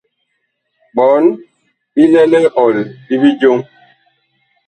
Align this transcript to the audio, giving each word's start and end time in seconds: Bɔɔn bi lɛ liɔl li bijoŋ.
Bɔɔn 0.95 1.25
bi 1.93 2.03
lɛ 2.13 2.21
liɔl 2.31 2.75
li 3.07 3.15
bijoŋ. 3.21 3.57